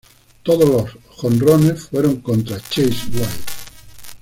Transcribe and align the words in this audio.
Todos 0.41 0.67
los 0.67 0.97
jonrones 1.15 1.83
fueron 1.83 2.21
contra 2.21 2.59
"Chase 2.59 2.89
Wright". 3.11 3.29